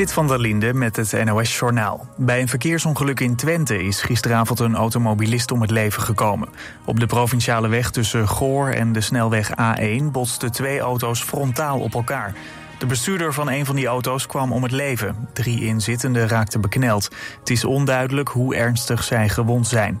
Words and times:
Zit 0.00 0.12
van 0.12 0.26
der 0.26 0.40
Linde 0.40 0.74
met 0.74 0.96
het 0.96 1.24
NOS-journaal. 1.24 2.06
Bij 2.16 2.40
een 2.40 2.48
verkeersongeluk 2.48 3.20
in 3.20 3.36
Twente 3.36 3.84
is 3.84 4.02
gisteravond 4.02 4.60
een 4.60 4.76
automobilist 4.76 5.50
om 5.50 5.60
het 5.60 5.70
leven 5.70 6.02
gekomen. 6.02 6.48
Op 6.84 7.00
de 7.00 7.06
provinciale 7.06 7.68
weg 7.68 7.90
tussen 7.90 8.28
Goor 8.28 8.68
en 8.68 8.92
de 8.92 9.00
snelweg 9.00 9.50
A1 9.50 10.04
botsten 10.12 10.52
twee 10.52 10.78
auto's 10.78 11.22
frontaal 11.22 11.80
op 11.80 11.94
elkaar. 11.94 12.34
De 12.78 12.86
bestuurder 12.86 13.32
van 13.32 13.50
een 13.50 13.66
van 13.66 13.76
die 13.76 13.86
auto's 13.86 14.26
kwam 14.26 14.52
om 14.52 14.62
het 14.62 14.72
leven. 14.72 15.28
Drie 15.32 15.64
inzittenden 15.64 16.28
raakten 16.28 16.60
bekneld. 16.60 17.08
Het 17.38 17.50
is 17.50 17.64
onduidelijk 17.64 18.28
hoe 18.28 18.54
ernstig 18.54 19.04
zij 19.04 19.28
gewond 19.28 19.66
zijn. 19.66 20.00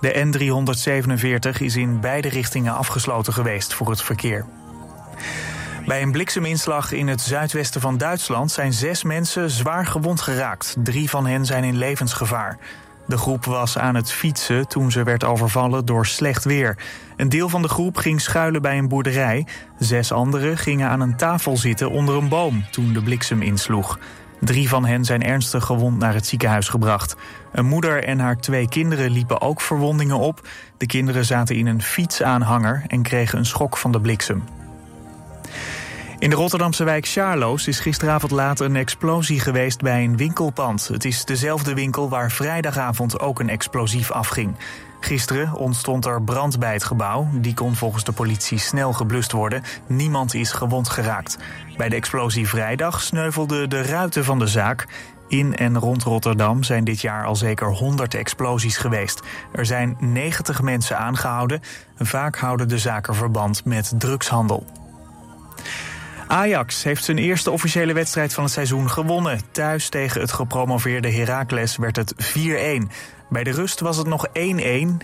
De 0.00 0.26
N347 1.56 1.62
is 1.62 1.76
in 1.76 2.00
beide 2.00 2.28
richtingen 2.28 2.74
afgesloten 2.74 3.32
geweest 3.32 3.74
voor 3.74 3.90
het 3.90 4.02
verkeer. 4.02 4.46
Bij 5.86 6.02
een 6.02 6.12
blikseminslag 6.12 6.92
in 6.92 7.08
het 7.08 7.20
zuidwesten 7.20 7.80
van 7.80 7.98
Duitsland 7.98 8.50
zijn 8.50 8.72
zes 8.72 9.02
mensen 9.02 9.50
zwaar 9.50 9.86
gewond 9.86 10.20
geraakt. 10.20 10.76
Drie 10.78 11.10
van 11.10 11.26
hen 11.26 11.46
zijn 11.46 11.64
in 11.64 11.76
levensgevaar. 11.76 12.58
De 13.06 13.18
groep 13.18 13.44
was 13.44 13.78
aan 13.78 13.94
het 13.94 14.12
fietsen 14.12 14.68
toen 14.68 14.90
ze 14.90 15.02
werd 15.02 15.24
overvallen 15.24 15.84
door 15.84 16.06
slecht 16.06 16.44
weer. 16.44 16.76
Een 17.16 17.28
deel 17.28 17.48
van 17.48 17.62
de 17.62 17.68
groep 17.68 17.96
ging 17.96 18.20
schuilen 18.20 18.62
bij 18.62 18.78
een 18.78 18.88
boerderij. 18.88 19.46
Zes 19.78 20.12
anderen 20.12 20.58
gingen 20.58 20.88
aan 20.88 21.00
een 21.00 21.16
tafel 21.16 21.56
zitten 21.56 21.90
onder 21.90 22.16
een 22.16 22.28
boom 22.28 22.64
toen 22.70 22.92
de 22.92 23.02
bliksem 23.02 23.42
insloeg. 23.42 23.98
Drie 24.40 24.68
van 24.68 24.84
hen 24.84 25.04
zijn 25.04 25.22
ernstig 25.22 25.64
gewond 25.64 25.98
naar 25.98 26.14
het 26.14 26.26
ziekenhuis 26.26 26.68
gebracht. 26.68 27.16
Een 27.52 27.66
moeder 27.66 28.04
en 28.04 28.18
haar 28.18 28.36
twee 28.36 28.68
kinderen 28.68 29.10
liepen 29.10 29.40
ook 29.40 29.60
verwondingen 29.60 30.18
op. 30.18 30.48
De 30.76 30.86
kinderen 30.86 31.24
zaten 31.24 31.56
in 31.56 31.66
een 31.66 31.82
fietsaanhanger 31.82 32.84
en 32.86 33.02
kregen 33.02 33.38
een 33.38 33.46
schok 33.46 33.76
van 33.76 33.92
de 33.92 34.00
bliksem. 34.00 34.59
In 36.20 36.30
de 36.30 36.36
Rotterdamse 36.36 36.84
wijk 36.84 37.06
Charloes 37.06 37.66
is 37.66 37.80
gisteravond 37.80 38.32
laat 38.32 38.60
een 38.60 38.76
explosie 38.76 39.40
geweest 39.40 39.80
bij 39.80 40.04
een 40.04 40.16
winkelpand. 40.16 40.88
Het 40.88 41.04
is 41.04 41.24
dezelfde 41.24 41.74
winkel 41.74 42.08
waar 42.08 42.30
vrijdagavond 42.30 43.20
ook 43.20 43.40
een 43.40 43.48
explosief 43.48 44.10
afging. 44.10 44.56
Gisteren 45.00 45.54
ontstond 45.54 46.06
er 46.06 46.22
brand 46.22 46.58
bij 46.58 46.72
het 46.72 46.84
gebouw. 46.84 47.28
Die 47.32 47.54
kon 47.54 47.74
volgens 47.74 48.04
de 48.04 48.12
politie 48.12 48.58
snel 48.58 48.92
geblust 48.92 49.32
worden. 49.32 49.62
Niemand 49.86 50.34
is 50.34 50.52
gewond 50.52 50.88
geraakt. 50.88 51.38
Bij 51.76 51.88
de 51.88 51.96
explosie 51.96 52.48
vrijdag 52.48 53.00
sneuvelden 53.00 53.70
de 53.70 53.82
ruiten 53.82 54.24
van 54.24 54.38
de 54.38 54.46
zaak. 54.46 54.86
In 55.28 55.56
en 55.56 55.78
rond 55.78 56.02
Rotterdam 56.02 56.62
zijn 56.62 56.84
dit 56.84 57.00
jaar 57.00 57.24
al 57.24 57.36
zeker 57.36 57.72
100 57.72 58.14
explosies 58.14 58.76
geweest. 58.76 59.20
Er 59.52 59.66
zijn 59.66 59.96
90 60.00 60.62
mensen 60.62 60.98
aangehouden. 60.98 61.60
Vaak 61.98 62.36
houden 62.36 62.68
de 62.68 62.78
zaken 62.78 63.14
verband 63.14 63.64
met 63.64 63.92
drugshandel. 63.98 64.79
Ajax 66.30 66.82
heeft 66.82 67.04
zijn 67.04 67.18
eerste 67.18 67.50
officiële 67.50 67.92
wedstrijd 67.92 68.34
van 68.34 68.44
het 68.44 68.52
seizoen 68.52 68.90
gewonnen. 68.90 69.40
Thuis 69.50 69.88
tegen 69.88 70.20
het 70.20 70.32
gepromoveerde 70.32 71.10
Heracles 71.12 71.76
werd 71.76 71.96
het 71.96 72.14
4-1. 72.14 72.18
Bij 73.28 73.44
de 73.44 73.50
rust 73.50 73.80
was 73.80 73.96
het 73.96 74.06
nog 74.06 74.26
1-1. 74.28 74.32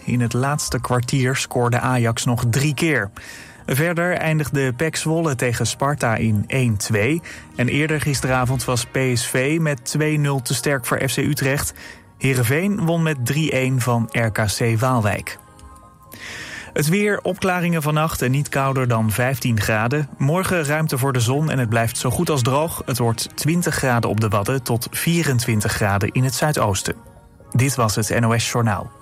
In 0.05 0.21
het 0.21 0.33
laatste 0.33 0.81
kwartier 0.81 1.37
scoorde 1.37 1.81
Ajax 1.81 2.25
nog 2.25 2.45
drie 2.51 2.75
keer. 2.75 3.11
Verder 3.67 4.17
eindigde 4.17 4.73
PEC 4.73 4.97
Zwolle 4.97 5.35
tegen 5.35 5.67
Sparta 5.67 6.15
in 6.17 6.79
1-2. 6.93 6.97
En 7.57 7.69
eerder 7.69 8.01
gisteravond 8.01 8.65
was 8.65 8.85
PSV 8.85 9.59
met 9.61 9.97
2-0 9.99 10.03
te 10.43 10.55
sterk 10.55 10.87
voor 10.87 11.09
FC 11.09 11.17
Utrecht. 11.17 11.75
Heerenveen 12.19 12.85
won 12.85 13.03
met 13.03 13.17
3-1 13.33 13.75
van 13.77 14.09
RKC 14.13 14.79
Waalwijk. 14.79 15.39
Het 16.77 16.89
weer, 16.89 17.21
opklaringen 17.23 17.83
vannacht 17.83 18.23
en 18.23 18.31
niet 18.31 18.49
kouder 18.49 18.89
dan 18.89 19.11
15 19.11 19.61
graden. 19.61 20.09
Morgen 20.19 20.65
ruimte 20.65 20.99
voor 20.99 21.13
de 21.13 21.21
zon 21.21 21.51
en 21.51 21.59
het 21.59 21.69
blijft 21.69 21.99
zo 21.99 22.11
goed 22.11 22.31
als 22.31 22.43
droog. 22.43 22.83
Het 22.85 22.99
wordt 22.99 23.29
20 23.35 23.75
graden 23.75 24.11
op 24.11 24.21
de 24.21 24.29
Wadden 24.29 24.63
tot 24.63 24.89
24 24.91 25.73
graden 25.73 26.13
in 26.13 26.25
het 26.25 26.35
zuidoosten. 26.35 26.95
Dit 27.51 27.75
was 27.75 27.95
het 27.95 28.21
NOS 28.21 28.51
Journaal. 28.51 28.96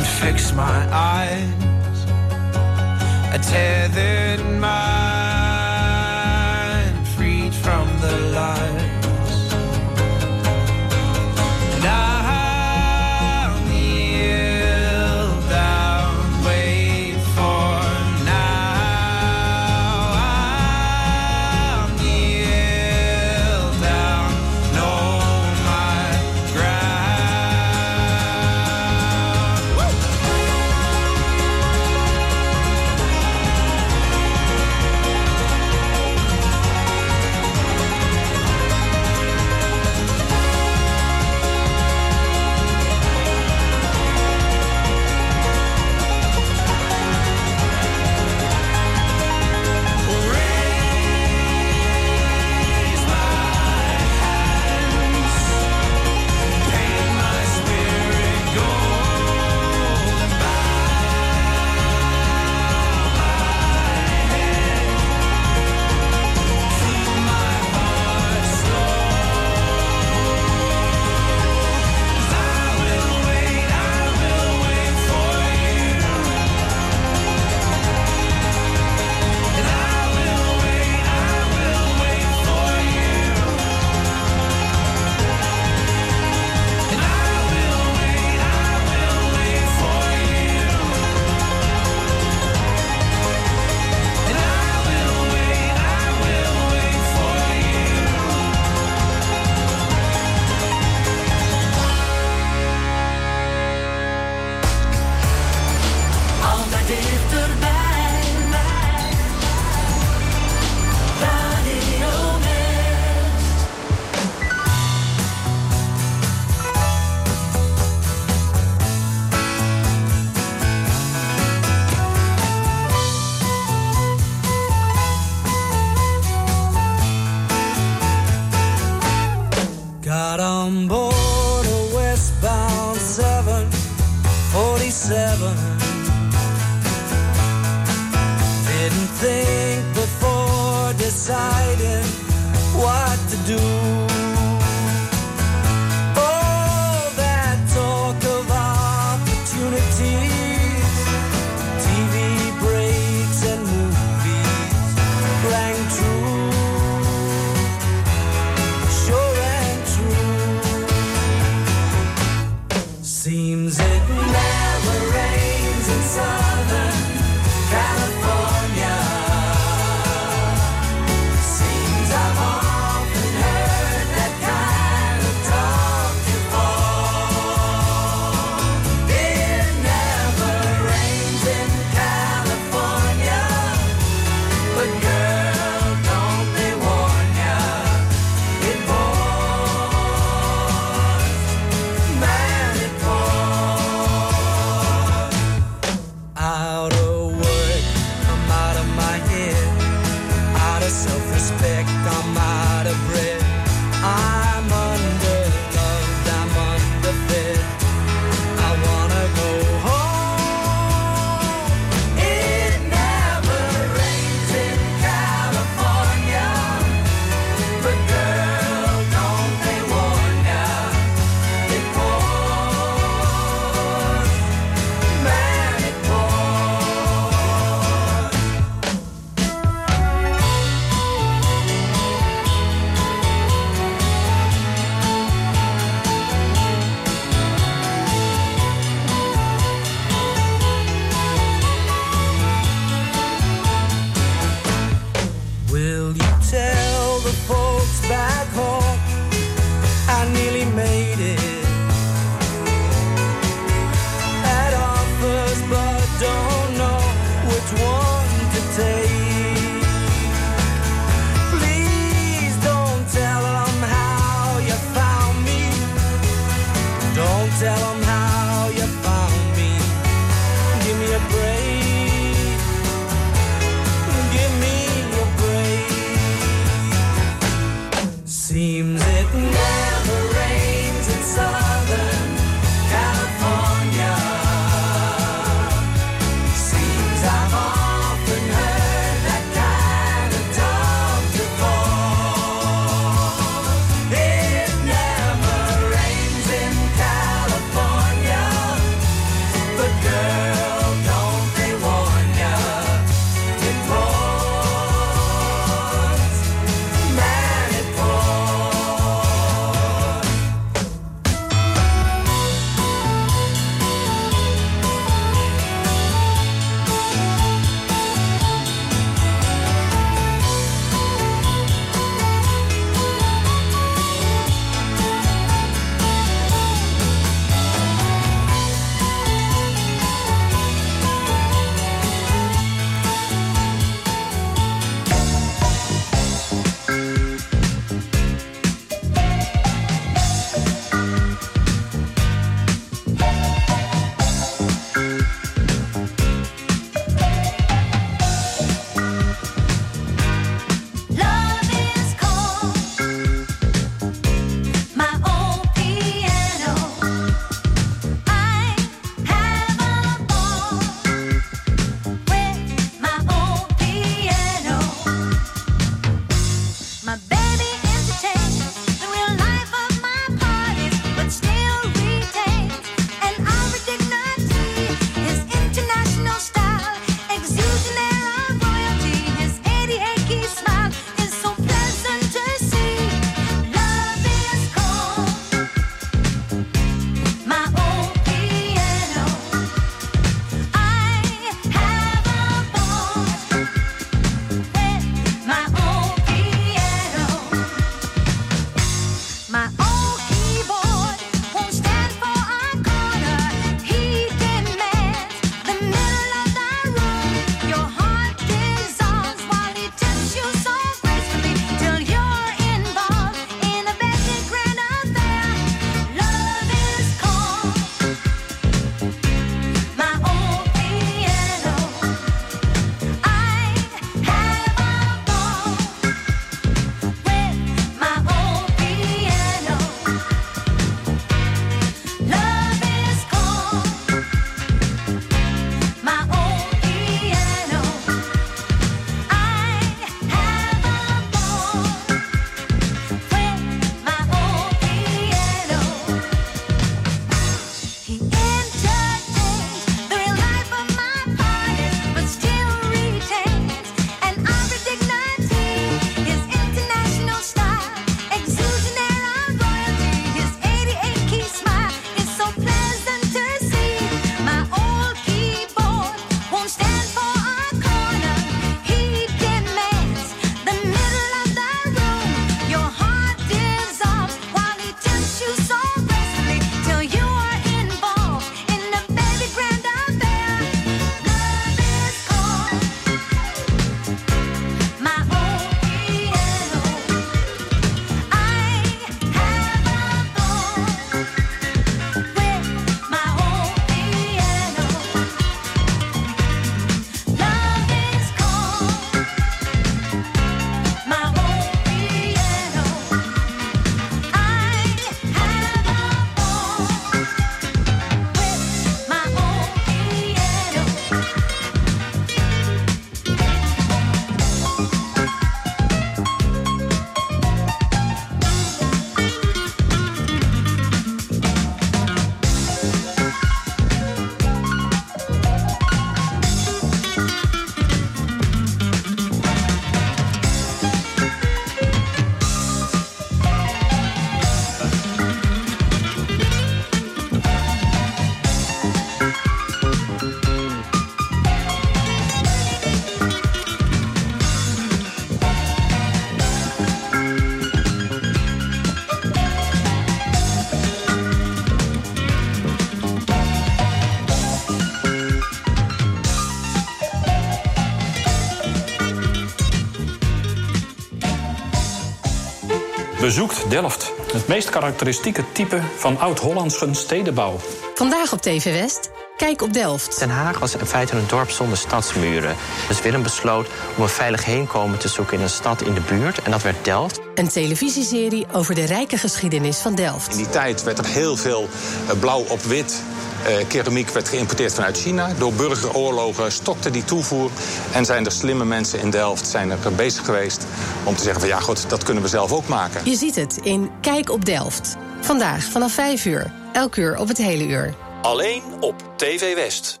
Bezoekt 563.34 563.70
Delft. 563.70 564.12
Het 564.32 564.46
meest 564.46 564.70
karakteristieke 564.70 565.44
type 565.52 565.80
van 565.96 566.18
Oud-Hollandse 566.18 566.88
stedenbouw. 566.92 567.56
Vandaag 567.94 568.32
op 568.32 568.40
TV 568.40 568.64
West. 568.64 569.10
Kijk 569.36 569.62
op 569.62 569.72
Delft. 569.72 570.18
Den 570.18 570.30
Haag 570.30 570.58
was 570.58 570.76
in 570.76 570.86
feite 570.86 571.16
een 571.16 571.26
dorp 571.26 571.50
zonder 571.50 571.78
stadsmuren. 571.78 572.56
Dus 572.88 573.02
Willem 573.02 573.22
besloot 573.22 573.66
om 573.96 574.02
een 574.02 574.08
veilig 574.08 574.44
heenkomen 574.44 574.98
te 574.98 575.08
zoeken 575.08 575.36
in 575.36 575.42
een 575.42 575.48
stad 575.48 575.82
in 575.82 575.94
de 575.94 576.00
buurt. 576.00 576.42
En 576.42 576.50
dat 576.50 576.62
werd 576.62 576.84
Delft. 576.84 577.20
Een 577.34 577.48
televisieserie 577.48 578.46
over 578.52 578.74
de 578.74 578.84
rijke 578.84 579.18
geschiedenis 579.18 579.78
van 579.78 579.94
Delft. 579.94 580.30
In 580.30 580.36
die 580.36 580.48
tijd 580.48 580.82
werd 580.82 580.98
er 580.98 581.06
heel 581.06 581.36
veel 581.36 581.68
eh, 582.08 582.18
blauw 582.18 582.44
op 582.48 582.62
wit. 582.62 583.02
Eh, 583.44 583.66
keramiek 583.68 584.10
werd 584.10 584.28
geïmporteerd 584.28 584.74
vanuit 584.74 584.98
China. 584.98 585.32
Door 585.38 585.52
burgeroorlogen 585.52 586.52
stokte 586.52 586.90
die 586.90 587.04
toevoer. 587.04 587.50
En 587.92 588.04
zijn 588.04 588.24
er 588.24 588.32
slimme 588.32 588.64
mensen 588.64 589.00
in 589.00 589.10
Delft 589.10 589.46
zijn 589.46 589.70
er 589.70 589.92
bezig 589.96 590.24
geweest 590.24 590.66
om 591.04 591.16
te 591.16 591.22
zeggen 591.22 591.40
van 591.40 591.50
ja 591.50 591.60
goed, 591.60 591.90
dat 591.90 592.02
kunnen 592.02 592.22
we 592.22 592.28
zelf 592.28 592.52
ook 592.52 592.68
maken. 592.68 593.00
Je 593.10 593.16
ziet 593.16 593.34
het 593.34 593.56
in 593.62 593.90
Kijk 594.00 594.30
op 594.30 594.44
Delft. 594.44 594.96
Vandaag 595.20 595.64
vanaf 595.64 595.92
5 595.92 596.24
uur. 596.24 596.50
Elk 596.72 596.96
uur 596.96 597.18
op 597.18 597.28
het 597.28 597.38
hele 597.38 597.66
uur. 597.66 597.94
Alleen 598.22 598.62
op 598.80 598.94
TV 599.16 599.54
West. 599.54 600.00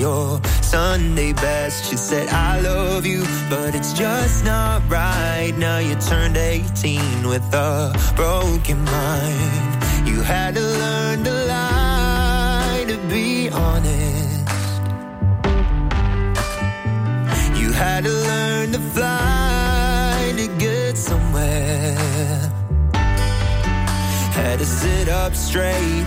Your 0.00 0.40
Sunday 0.62 1.32
best. 1.34 1.84
She 1.90 1.96
said, 1.96 2.28
I 2.28 2.60
love 2.60 3.04
you, 3.04 3.22
but 3.50 3.74
it's 3.74 3.92
just 3.92 4.44
not 4.44 4.82
right. 4.88 5.52
Now 5.58 5.78
you 5.78 5.94
turned 5.96 6.38
18 6.38 7.28
with 7.28 7.44
a 7.52 7.92
broken 8.16 8.82
mind. 8.84 10.08
You 10.08 10.22
had 10.22 10.54
to 10.54 10.62
learn 10.62 11.24
to 11.24 11.32
lie 11.44 12.84
to 12.88 12.96
be 13.08 13.50
honest. 13.50 14.80
You 17.60 17.70
had 17.72 18.04
to 18.04 18.10
learn 18.10 18.72
to 18.72 18.78
fly 18.78 20.32
to 20.38 20.46
get 20.58 20.96
somewhere. 20.96 21.94
Had 24.32 24.58
to 24.60 24.64
sit 24.64 25.08
up 25.10 25.34
straight, 25.34 26.06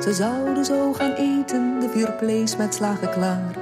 Ze 0.00 0.12
zouden 0.12 0.64
zo 0.64 0.92
gaan 0.92 1.12
eten, 1.12 1.80
de 1.80 1.88
vier 1.92 2.14
vlees 2.18 2.56
met 2.56 2.74
slagen 2.74 3.10
klaar. 3.10 3.54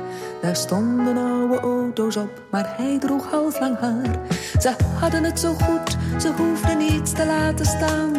Daar 0.43 0.57
stonden 0.57 1.17
oude 1.17 1.61
auto's 1.61 2.17
op, 2.17 2.43
maar 2.51 2.75
hij 2.77 2.99
droeg 2.99 3.31
halflang 3.31 3.79
haar. 3.79 4.19
Ze 4.61 4.75
hadden 4.99 5.25
het 5.25 5.41
zo 5.41 5.53
goed, 5.53 5.97
ze 6.21 6.33
hoefden 6.37 6.79
niets 6.79 7.13
te 7.13 7.27
laten 7.27 7.67
staan. 7.67 8.13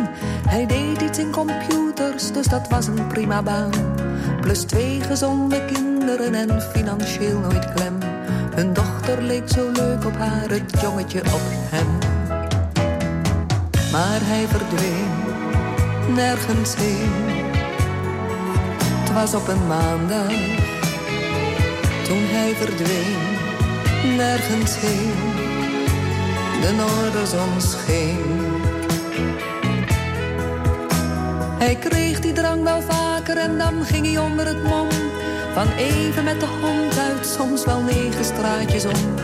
Hij 0.47 0.65
deed 0.65 1.01
iets 1.01 1.19
in 1.19 1.31
computers, 1.31 2.31
dus 2.31 2.47
dat 2.47 2.67
was 2.69 2.87
een 2.87 3.07
prima 3.07 3.43
baan. 3.43 3.71
Plus 4.41 4.63
twee 4.63 5.01
gezonde 5.01 5.65
kinderen 5.65 6.33
en 6.33 6.61
financieel 6.61 7.39
nooit 7.39 7.73
klem. 7.73 7.97
Hun 8.55 8.73
dochter 8.73 9.21
leek 9.21 9.49
zo 9.49 9.71
leuk 9.71 10.05
op 10.05 10.15
haar, 10.15 10.49
het 10.49 10.81
jongetje 10.81 11.19
op 11.19 11.41
hem. 11.45 11.87
Maar 13.91 14.19
hij 14.21 14.47
verdween, 14.47 16.15
nergens 16.15 16.75
heen. 16.75 17.32
Was 19.13 19.33
op 19.33 19.47
een 19.47 19.67
maandag, 19.67 20.31
toen 22.03 22.23
hij 22.25 22.55
verdween, 22.55 24.15
nergens 24.15 24.75
heen. 24.75 25.13
De 26.61 26.71
noorderzon 26.71 27.61
scheen. 27.61 28.61
Hij 31.57 31.75
kreeg 31.75 32.19
die 32.19 32.33
drang 32.33 32.63
wel 32.63 32.81
vaker 32.81 33.37
en 33.37 33.57
dan 33.57 33.85
ging 33.85 34.05
hij 34.05 34.17
onder 34.17 34.45
het 34.47 34.63
mom. 34.63 34.87
Van 35.53 35.67
even 35.77 36.23
met 36.23 36.39
de 36.39 36.45
hond 36.45 36.97
uit, 36.97 37.25
soms 37.25 37.65
wel 37.65 37.81
negen 37.81 38.25
straatjes 38.25 38.85
om. 38.85 39.15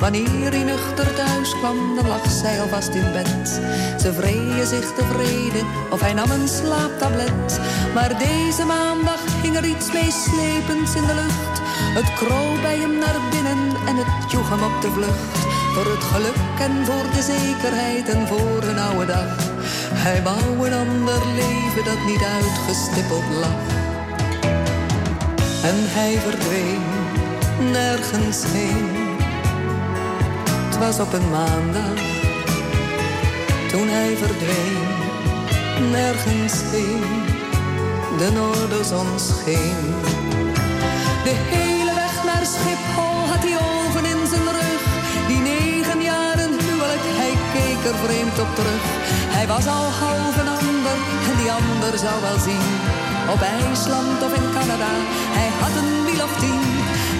Wanneer 0.00 0.50
hij 0.50 0.62
nuchter 0.62 1.14
thuis 1.14 1.58
kwam, 1.58 1.94
dan 1.96 2.06
lag 2.06 2.30
zij 2.30 2.60
alvast 2.60 2.94
in 2.94 3.12
bed. 3.12 3.60
Ze 4.00 4.12
vreeën 4.12 4.66
zich 4.66 4.92
tevreden, 4.94 5.66
of 5.90 6.00
hij 6.00 6.12
nam 6.12 6.30
een 6.30 6.48
slaaptablet. 6.48 7.60
Maar 7.94 8.18
deze 8.18 8.64
maandag 8.64 9.33
hing 9.44 9.56
er 9.56 9.64
iets 9.64 9.92
meeslepends 9.92 10.94
in 10.94 11.06
de 11.06 11.14
lucht. 11.14 11.56
Het 11.98 12.12
kroop 12.14 12.58
bij 12.62 12.78
hem 12.78 12.98
naar 12.98 13.18
binnen 13.30 13.62
en 13.88 13.96
het 13.96 14.30
joeg 14.32 14.48
hem 14.48 14.62
op 14.70 14.76
de 14.82 14.90
vlucht. 14.90 15.36
Voor 15.74 15.88
het 15.94 16.04
geluk 16.12 16.56
en 16.66 16.74
voor 16.88 17.06
de 17.16 17.22
zekerheid 17.34 18.08
en 18.08 18.26
voor 18.26 18.62
een 18.62 18.78
oude 18.78 19.06
dag. 19.06 19.32
Hij 20.04 20.22
wou 20.22 20.66
een 20.66 20.76
ander 20.84 21.20
leven 21.40 21.84
dat 21.84 22.00
niet 22.10 22.24
uitgestippeld 22.38 23.28
lag. 23.42 23.62
En 25.70 25.78
hij 25.96 26.12
verdween 26.26 26.84
nergens 27.70 28.42
heen. 28.46 28.88
Het 30.66 30.78
was 30.78 30.98
op 31.00 31.12
een 31.12 31.30
maandag 31.30 31.98
toen 33.70 33.88
hij 33.88 34.16
verdween 34.16 34.82
nergens 35.90 36.60
heen. 36.72 37.33
De 38.24 38.32
noorderzon 38.32 39.10
scheen. 39.30 39.82
De 41.26 41.34
hele 41.54 41.94
weg 42.02 42.16
naar 42.28 42.44
Schiphol 42.54 43.18
had 43.30 43.42
hij 43.46 43.56
ogen 43.70 44.04
in 44.12 44.22
zijn 44.32 44.48
rug. 44.58 44.82
Die 45.30 45.40
negen 45.50 46.00
jaren 46.12 46.52
huwelijk, 46.64 47.04
hij 47.20 47.34
keek 47.54 47.80
er 47.90 47.98
vreemd 48.04 48.36
op 48.44 48.50
terug. 48.58 48.84
Hij 49.36 49.46
was 49.52 49.66
al 49.76 49.86
half 50.02 50.34
een 50.42 50.52
ander 50.60 50.96
en 51.28 51.36
die 51.40 51.50
ander 51.60 51.92
zou 52.04 52.16
wel 52.26 52.38
zien. 52.48 52.68
Op 53.34 53.40
IJsland 53.56 54.18
of 54.26 54.32
in 54.40 54.48
Canada, 54.56 54.92
hij 55.38 55.50
had 55.62 55.74
een 55.80 55.92
wiel 56.06 56.22
of 56.28 56.34
tien. 56.42 56.64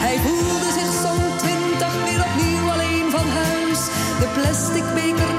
Hij 0.06 0.16
voelde 0.24 0.70
zich 0.78 0.92
zo'n 1.04 1.26
twintig 1.42 1.94
weer 2.06 2.22
opnieuw 2.28 2.66
alleen 2.74 3.08
van 3.16 3.28
huis. 3.42 3.80
De 4.20 4.28
plastic 4.36 4.86
beker 4.98 5.30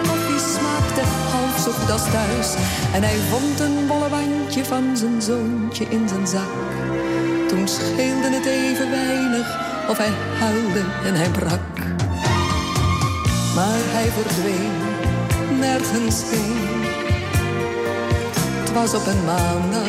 koffie 0.95 1.03
smaakte 1.03 1.31
half 1.31 1.59
zo 1.59 1.71
goed 1.71 1.91
als 1.91 2.09
thuis. 2.11 2.55
En 2.93 3.03
hij 3.03 3.17
vond 3.29 3.59
een 3.59 3.87
bolle 3.87 4.09
wandje 4.09 4.65
van 4.65 4.97
zijn 4.97 5.21
zoontje 5.21 5.85
in 5.89 6.07
zijn 6.09 6.27
zak. 6.27 6.51
Toen 7.47 7.67
scheelde 7.67 8.29
het 8.29 8.45
even 8.45 8.89
weinig 8.89 9.47
of 9.89 9.97
hij 9.97 10.11
huilde 10.39 10.83
en 11.05 11.15
hij 11.15 11.29
brak. 11.29 11.77
Maar 13.55 13.81
hij 13.95 14.09
verdween 14.11 14.75
nergens 15.59 16.21
heen. 16.29 16.83
Het 18.59 18.73
was 18.73 18.93
op 18.93 19.05
een 19.05 19.23
maandag 19.25 19.87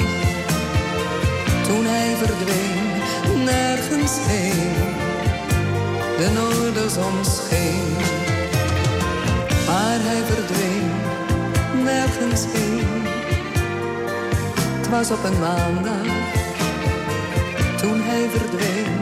toen 1.66 1.84
hij 1.86 2.16
verdween 2.16 3.44
nergens 3.44 4.12
heen. 4.20 4.74
De 6.18 6.30
noorderzon 6.34 7.24
scheen, 7.24 7.96
maar 9.66 9.98
hij 10.00 10.22
verdween 10.24 10.95
nergens 11.86 12.44
heen. 12.46 13.02
Het 14.76 14.88
was 14.88 15.10
op 15.10 15.24
een 15.24 15.38
maandag 15.38 16.06
toen 17.76 18.00
hij 18.00 18.28
verdween 18.28 18.96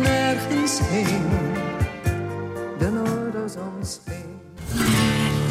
nergens 0.00 0.78
heen. 0.82 1.28
De 2.78 2.90
noorderzon 2.90 3.72
scheen. 3.80 4.38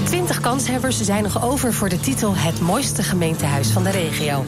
20 0.03 0.39
kanshebbers 0.39 1.01
zijn 1.01 1.23
nog 1.23 1.43
over 1.43 1.73
voor 1.73 1.89
de 1.89 1.99
titel 1.99 2.35
Het 2.35 2.61
mooiste 2.61 3.03
gemeentehuis 3.03 3.69
van 3.69 3.83
de 3.83 3.89
regio. 3.89 4.45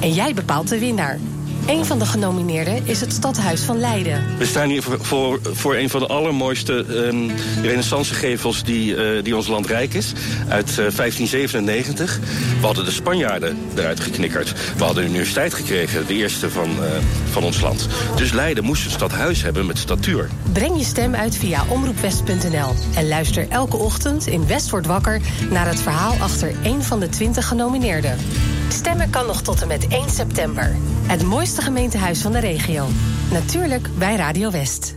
En 0.00 0.12
jij 0.12 0.34
bepaalt 0.34 0.68
de 0.68 0.78
winnaar. 0.78 1.18
Een 1.68 1.84
van 1.84 1.98
de 1.98 2.06
genomineerden 2.06 2.86
is 2.86 3.00
het 3.00 3.12
Stadhuis 3.12 3.60
van 3.60 3.78
Leiden. 3.78 4.24
We 4.38 4.46
staan 4.46 4.68
hier 4.68 4.82
voor, 4.82 5.40
voor, 5.42 5.76
een 5.76 5.90
van 5.90 6.00
de 6.00 6.06
allermooiste 6.06 6.72
um, 6.72 7.30
renaissancegevels 7.62 8.64
die, 8.64 8.94
uh, 8.94 9.22
die 9.24 9.36
ons 9.36 9.46
land 9.46 9.66
rijk 9.66 9.94
is. 9.94 10.12
Uit 10.48 10.68
uh, 10.68 10.76
1597. 10.76 12.18
We 12.60 12.66
hadden 12.66 12.84
de 12.84 12.90
Spanjaarden 12.90 13.58
eruit 13.76 14.00
geknikkerd. 14.00 14.52
We 14.76 14.84
hadden 14.84 15.02
de 15.02 15.08
universiteit 15.08 15.54
gekregen, 15.54 16.06
de 16.06 16.14
eerste 16.14 16.50
van, 16.50 16.70
uh, 16.70 16.84
van 17.30 17.44
ons 17.44 17.60
land. 17.60 17.88
Dus 18.16 18.32
Leiden 18.32 18.64
moest 18.64 18.84
een 18.84 18.90
stadhuis 18.90 19.42
hebben 19.42 19.66
met 19.66 19.78
statuur. 19.78 20.28
Breng 20.52 20.78
je 20.78 20.84
stem 20.84 21.14
uit 21.14 21.36
via 21.36 21.64
omroepwest.nl. 21.68 22.74
En 22.94 23.08
luister 23.08 23.46
elke 23.48 23.76
ochtend 23.76 24.26
in 24.26 24.46
West 24.46 24.70
wordt 24.70 24.86
wakker... 24.86 25.20
naar 25.50 25.66
het 25.66 25.80
verhaal 25.80 26.14
achter 26.18 26.54
een 26.62 26.82
van 26.82 27.00
de 27.00 27.08
20 27.08 27.48
genomineerden. 27.48 28.18
Stemmen 28.68 29.10
kan 29.10 29.26
nog 29.26 29.42
tot 29.42 29.62
en 29.62 29.68
met 29.68 29.86
1 29.88 30.10
september. 30.10 30.76
Het 31.06 31.22
mooiste 31.22 31.62
gemeentehuis 31.62 32.20
van 32.20 32.32
de 32.32 32.40
regio. 32.40 32.86
Natuurlijk 33.30 33.88
bij 33.98 34.16
Radio 34.16 34.50
West. 34.50 34.96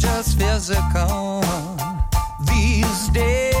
just 0.00 0.38
physical 0.38 1.42
these 2.46 3.08
days. 3.08 3.53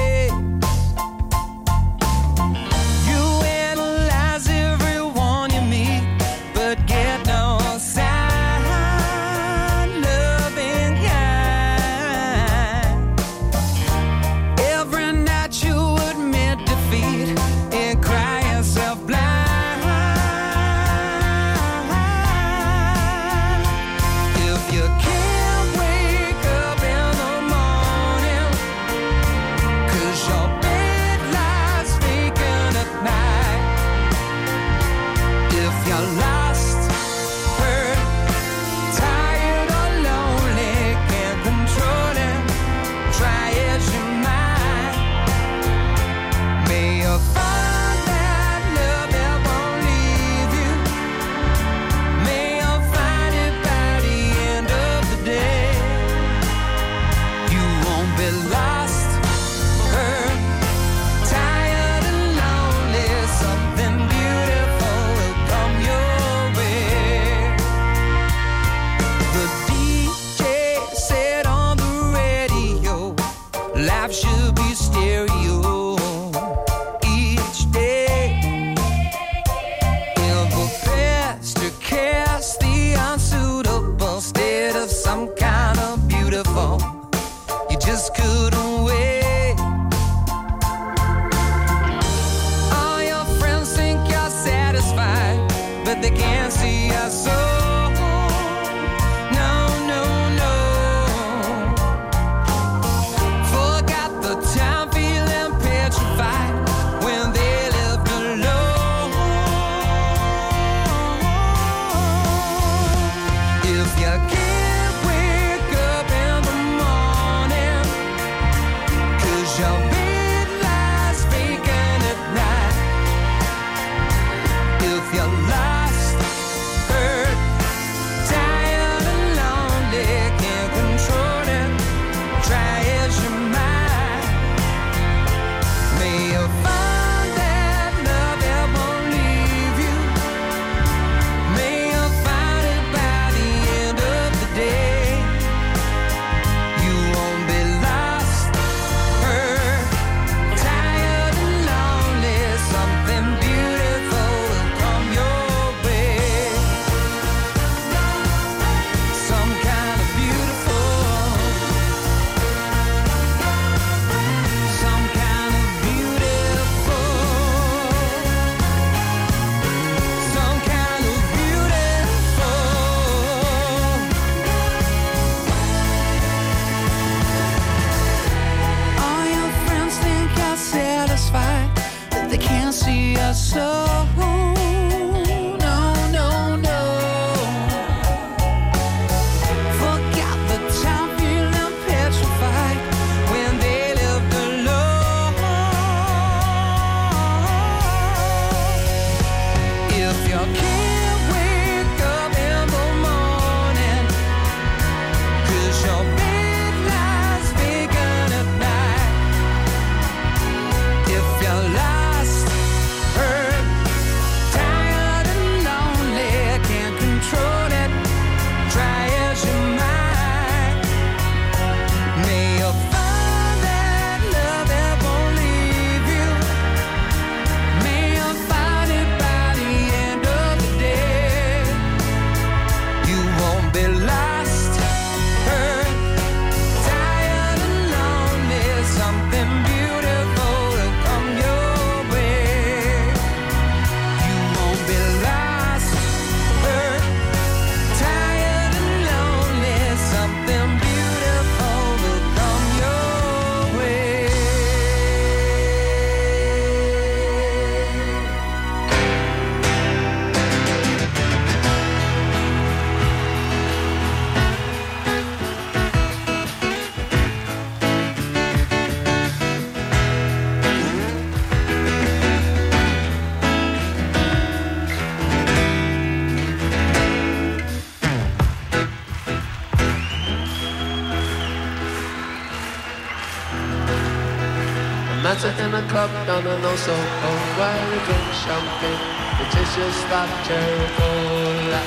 club 285.94 286.10
down 286.26 286.44
in 286.44 286.64
Osaka 286.64 287.30
where 287.56 287.82
we 287.90 287.98
drink 288.06 288.28
champagne. 288.42 289.02
It 289.40 289.48
tastes 289.54 289.76
just 289.76 290.02
like 290.10 290.34
terrible 290.42 290.90
cola. 290.98 291.82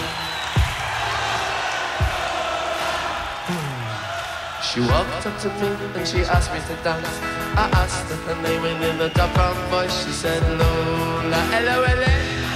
She 4.68 4.80
walked 4.80 5.26
up 5.28 5.36
to 5.44 5.50
me 5.60 5.70
and 5.96 6.08
she 6.08 6.20
asked 6.36 6.52
me 6.54 6.60
to 6.70 6.76
dance. 6.88 7.14
I 7.64 7.66
asked 7.84 8.08
her 8.12 8.20
her 8.28 8.38
name 8.44 8.64
and 8.64 8.84
in 8.90 9.02
a 9.02 9.10
dark 9.10 9.34
brown 9.34 9.58
voice 9.72 9.96
she 10.06 10.12
said 10.12 10.42
Lola. 10.60 11.40
L-O-L-A. 11.66 12.47